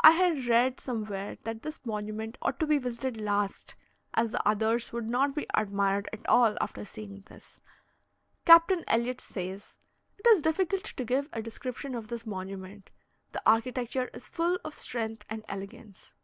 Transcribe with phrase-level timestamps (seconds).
[0.00, 3.74] I had read somewhere that this monument ought to be visited last,
[4.14, 7.60] as the others would not be admired at all after seeing this.
[8.44, 9.74] Captain Elliot says:
[10.16, 12.90] "It is difficult to give a description of this monument;
[13.32, 16.14] the architecture is full of strength and elegance."